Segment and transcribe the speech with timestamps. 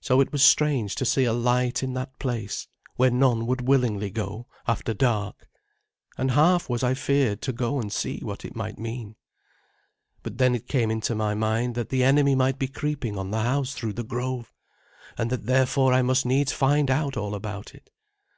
[0.00, 4.08] So it was strange to see a light in that place, where none would willingly
[4.08, 5.46] go after dark,
[6.16, 9.14] and half was I feared to go and see what it might mean.
[10.22, 13.42] But then it came into my mind that the enemy might be creeping on the
[13.42, 14.54] house through the grove,
[15.18, 17.90] and that therefore I must needs find out all about it.